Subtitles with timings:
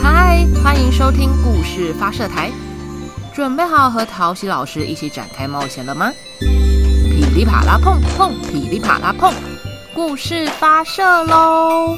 [0.00, 2.50] 嗨，欢迎收听故事发射台，
[3.34, 6.10] 准备好和陶喜老师一起展开冒险了吗？
[6.40, 9.34] 噼里啪啦碰碰，噼里啪啦碰，
[9.94, 11.94] 故事发射喽！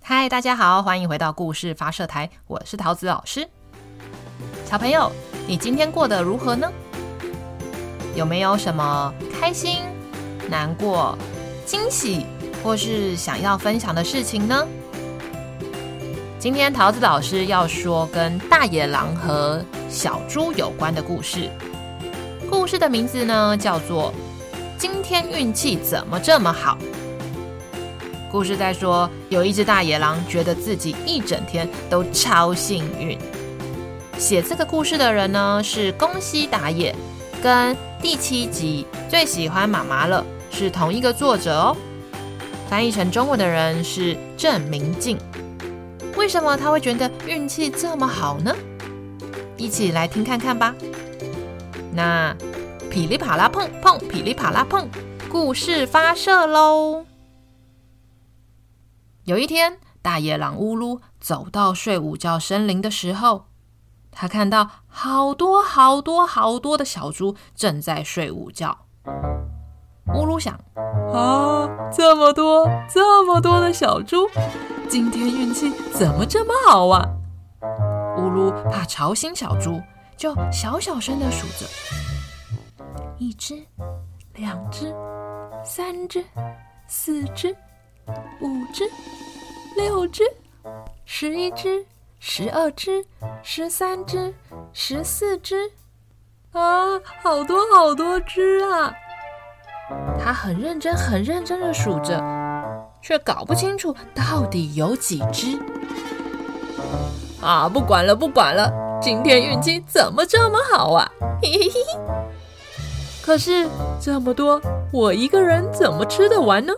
[0.00, 3.48] 嗨，大家好，欢迎回到故事发射台，我是桃子老师。
[4.70, 5.10] 小朋友，
[5.48, 6.70] 你今天过得如何呢？
[8.14, 9.80] 有没有什么开心、
[10.48, 11.18] 难过、
[11.64, 12.24] 惊喜？
[12.62, 14.66] 或是想要分享的事情呢？
[16.38, 21.50] 今天桃子老师要说跟大野狼和小猪有关的故事。
[22.48, 24.12] 故事的名字呢，叫做
[24.78, 26.78] 《今天运气怎么这么好》。
[28.30, 33.18] 故事在说，有一只大野狼觉得自己一整天都超幸运。
[34.18, 36.94] 写这个故事的人呢，是宫西达也，
[37.42, 41.76] 跟第七集最喜欢妈妈了是同一个作者哦。
[42.68, 45.18] 翻译成中文的人是郑明静。
[46.16, 48.54] 为什么他会觉得运气这么好呢？
[49.56, 50.74] 一起来听看看吧。
[51.92, 52.34] 那
[52.90, 54.88] 噼里啪啦碰碰，噼里啪啦碰，
[55.30, 57.04] 故事发射喽！
[59.24, 63.46] 有一天，大野狼乌噜走到睡午觉森林的时候，
[64.10, 68.85] 他看到好多好多好多的小猪正在睡午觉。
[70.14, 70.54] 乌噜想：
[71.12, 74.28] 啊，这么多这么多的小猪，
[74.88, 77.08] 今天运气怎么这么好啊？
[78.16, 79.80] 乌噜怕吵醒小猪，
[80.16, 81.66] 就小小声的数着：
[83.18, 83.62] 一只、
[84.34, 84.94] 两只、
[85.64, 86.24] 三只、
[86.86, 87.54] 四只、
[88.40, 88.88] 五只、
[89.76, 90.22] 六只、
[91.04, 91.84] 十一只、
[92.20, 93.04] 十二只、
[93.42, 94.32] 十三只、
[94.72, 95.72] 十四只，
[96.52, 98.94] 啊，好多好多只啊！
[100.18, 102.22] 他很认真、很认真的数着，
[103.00, 105.58] 却搞不清楚到底有几只。
[107.40, 111.08] 啊，不管了，不管了，今天运气怎么这么好啊？
[111.40, 112.00] 嘿嘿嘿。
[113.24, 113.68] 可是
[114.00, 114.60] 这么多，
[114.92, 116.72] 我一个人怎么吃得完呢？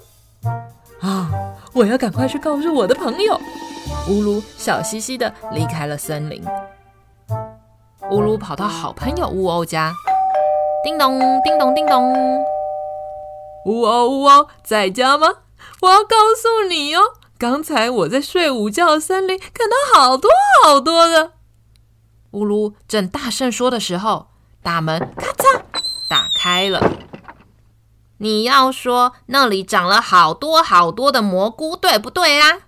[1.00, 1.30] 啊，
[1.72, 3.38] 我要赶快去告诉我的朋友。
[4.10, 6.44] 乌鲁笑嘻嘻的离开了森林。
[8.10, 9.92] 乌鲁跑到好朋友乌欧家，
[10.84, 12.14] 叮咚，叮咚，叮咚。
[13.68, 15.28] 乌欧，乌欧，在家吗？
[15.82, 17.02] 我要告诉你哦，
[17.36, 20.30] 刚才我在睡午觉森林看到好多
[20.64, 21.32] 好多的。
[22.30, 24.28] 乌噜正大声说的时候，
[24.62, 25.60] 大门咔嚓
[26.08, 26.80] 打开了。
[28.16, 32.60] 你要说那里长了好多好多的蘑菇，对不对啊？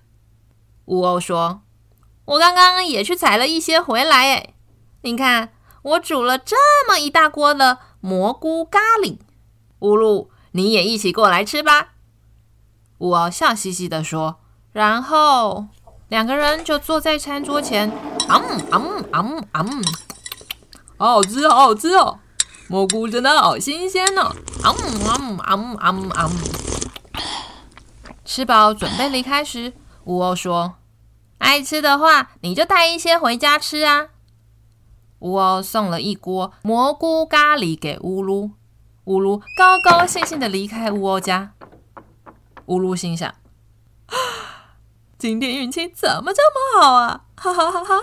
[0.85, 1.63] 乌欧说
[2.27, 4.55] ：“我刚刚也去采了一些回来，哎，
[5.01, 6.57] 你看我煮了这
[6.87, 9.17] 么一大锅的蘑菇咖喱。”
[9.81, 10.29] 呜噜。
[10.53, 11.91] 你也一起过来吃吧，
[12.99, 14.37] 乌欧笑嘻嘻地说。
[14.73, 15.67] 然后
[16.09, 17.91] 两个人就坐在餐桌前，
[18.29, 19.83] 啊嗯嗯嗯嗯，
[20.97, 22.19] 好好吃，好好吃哦！
[22.69, 24.33] 蘑菇真的好新鲜呢，
[24.65, 24.75] 嗯
[25.05, 26.31] 嗯嗯嗯嗯。
[28.25, 29.73] 吃饱准备离开时，
[30.05, 30.75] 乌欧说
[31.39, 34.09] ：“爱吃的话，你就带一些回家吃啊。”
[35.19, 38.53] 乌欧送了一锅蘑菇咖喱给乌噜。
[39.05, 41.53] 乌噜高高兴兴地离开乌欧家。
[42.67, 43.29] 乌噜心想
[44.07, 44.15] ：“啊
[45.19, 47.95] 今天运气怎么这么好啊？”哈哈哈哈！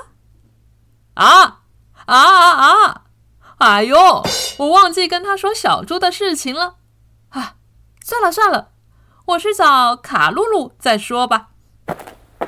[1.14, 1.62] 啊
[2.06, 3.02] 啊啊啊！
[3.60, 4.24] 哎呦，
[4.58, 6.76] 我忘记跟他说小猪的事情了。
[7.30, 7.56] 啊，
[8.04, 8.72] 算了算了，
[9.26, 11.50] 我去找卡噜噜再说吧。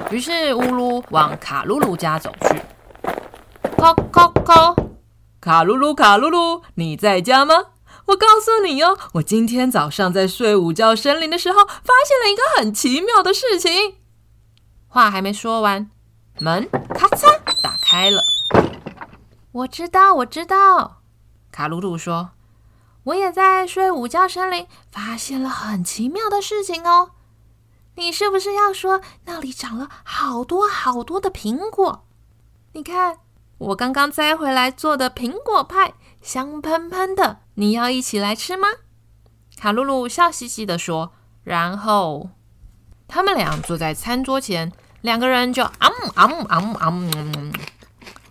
[0.09, 2.62] 于是乌噜往卡噜噜家走去。
[3.78, 4.76] 叩叩叩！
[5.40, 7.56] 卡噜噜，卡噜噜，你在家吗？
[8.09, 13.97] 我告诉你哦，我今天早上在睡午觉森林的时候，发现了一个很奇妙的事情。
[14.88, 15.92] 话还没说完，
[16.40, 18.24] 门咔嚓打开了。
[19.52, 21.02] 我知道，我知道。
[21.52, 22.31] 卡鲁鲁说
[23.06, 27.12] ：“我也在睡午觉森林发现了很奇妙的事情哦。
[27.96, 32.08] 你是不是要说那里长了好多好多的苹果？
[32.73, 33.17] 你看，
[33.59, 38.68] 我刚刚摘回来做的苹果派，香喷喷的。”你要一起来吃吗？
[39.58, 41.12] 卡露露笑嘻嘻地说。
[41.44, 42.30] 然后
[43.08, 44.72] 他们俩坐在餐桌前，
[45.02, 47.10] 两个人就啊姆啊姆啊姆啊姆，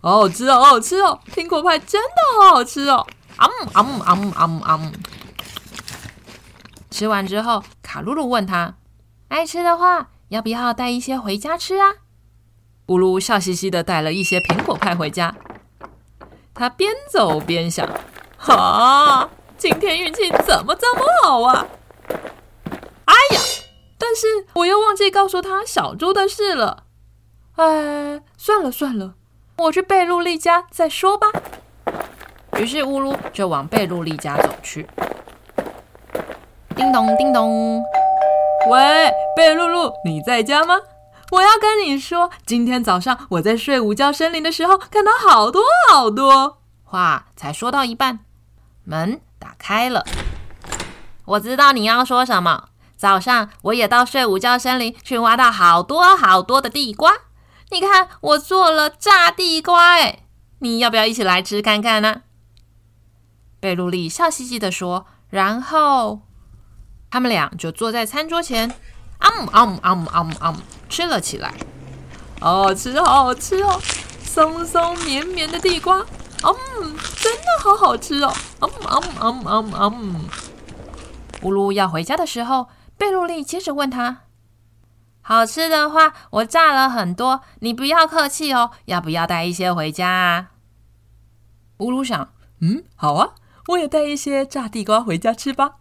[0.01, 1.21] 好好吃哦，好好吃哦！
[1.35, 3.05] 苹果派真的好好吃哦！
[3.37, 4.93] 啊姆啊姆啊姆啊姆啊姆。
[6.91, 8.77] 吃完之后，卡露露问他
[9.29, 11.95] ：“爱吃的话，要不要带一些回家吃啊？”
[12.87, 15.35] 乌噜笑嘻嘻的带了一些苹果派回家。
[16.59, 17.89] 他边走边想。
[18.47, 19.29] 啊！
[19.57, 21.67] 今天运气怎么这么好啊？
[23.07, 23.41] 哎呀，
[23.99, 26.85] 但是我又忘记告诉他小猪的事了。
[27.57, 29.15] 哎，算了算了，
[29.57, 31.27] 我去贝露丽家再说吧。
[32.57, 34.89] 于是乌噜就往贝露丽家走去。
[36.77, 37.83] 叮咚叮咚，
[38.69, 40.79] 喂，贝露露，你在家吗？
[41.31, 46.63] 我要跟你说，今天早上我在睡午觉森林的时候，看到好多好多。
[46.85, 48.21] 话才说到一半，
[48.85, 50.07] 门打开了。
[51.27, 52.69] 我知道你要说什么。
[52.97, 57.13] 早上我也到睡午觉森林去挖到好多好多的地瓜。
[57.71, 60.25] 你看，我做了炸地瓜，哎，
[60.61, 62.23] 你要不要一起来吃看看呢？
[63.61, 66.23] 贝露丽笑嘻嘻地说，然后
[67.11, 68.75] 他们俩就坐在餐桌前，
[69.19, 70.59] 啊姆啊姆啊姆啊姆啊姆，
[70.89, 71.55] 吃了起来。
[72.41, 73.81] 好好吃，好好吃哦，
[74.25, 75.99] 松松绵绵的地瓜，
[76.43, 80.25] 嗯，真的好好吃哦，嗯嗯嗯嗯嗯。
[81.43, 84.23] 乌噜要回家的时候，贝露丽接着问他。
[85.21, 88.71] 好吃的话，我炸了很多，你不要客气哦。
[88.87, 90.51] 要不要带一些回家啊？
[91.79, 93.35] 乌噜想，嗯，好啊，
[93.69, 95.77] 我也带一些炸地瓜回家吃吧。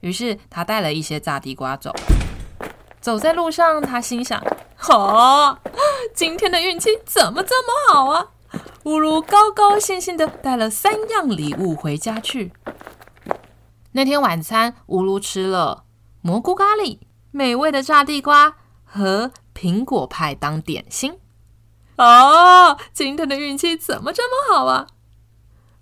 [0.00, 1.94] 于是他带了一些炸地瓜走。
[3.02, 4.40] 走在路上，他心想：
[4.88, 5.58] 哦，
[6.14, 8.28] 今天的运气怎么这么好啊？
[8.84, 12.52] 乌噜高高兴兴地带了三样礼物回家去。
[13.90, 15.84] 那天晚餐，乌噜吃了
[16.20, 17.00] 蘑菇咖喱。
[17.32, 21.18] 美味的炸地瓜和苹果派当点心。
[21.96, 24.86] 哦，今天的运气怎么这么好啊？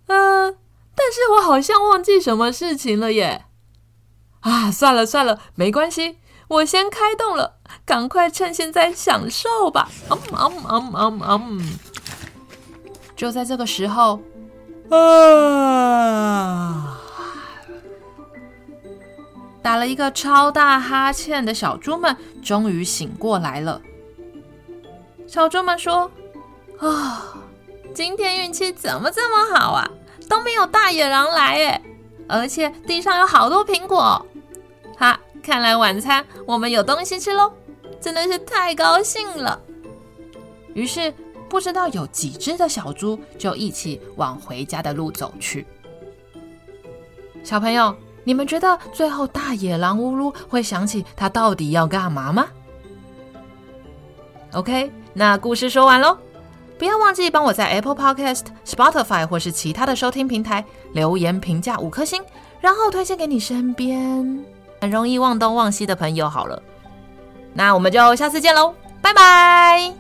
[0.07, 0.57] 嗯、
[0.95, 3.45] 但是我好像忘记什么事情了耶。
[4.41, 6.19] 啊，算了算了，没关系，
[6.51, 7.55] 我先开动了，
[7.87, 9.89] 赶快趁现在享受吧。
[10.11, 11.79] 嗯嗯嗯嗯嗯。
[13.15, 14.21] 就在这个时候，
[14.91, 16.99] 啊。
[19.63, 23.81] 打了一个超大哈欠的小猪们终于醒过来了。
[25.29, 26.11] 小猪们说
[26.81, 27.37] ：“啊、
[27.95, 29.89] 今天运气怎么这么好啊？
[30.29, 31.81] 都没有大野狼来耶，
[32.27, 34.27] 而且地上有好多苹果。
[34.99, 37.53] 哈，看来晚餐我们有东西吃喽，
[38.01, 39.61] 真的是太高兴了。”
[40.75, 41.13] 于是，
[41.49, 45.67] 不知道有几只的小猪就一起往回家的路走去。
[47.43, 47.95] 小朋友。
[48.23, 52.47] 你们觉得最后大野狼乌噜会想起他到底要干嘛吗
[54.53, 56.19] ？OK，那故事说完喽，
[56.79, 62.23] 不要忘记帮我在 Apple Podcast、Spotify 或是其他的收听平台留言评价五颗星，
[62.61, 64.45] 然后推荐给你身边
[64.81, 66.63] 很容易忘东忘西的朋友好了。
[67.53, 70.00] 那我们就下次见喽，拜拜。